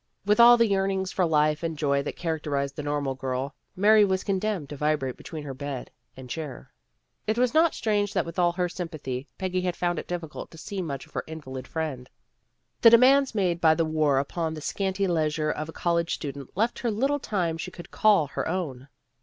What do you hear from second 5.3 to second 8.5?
her bed and chair. It was not strange that with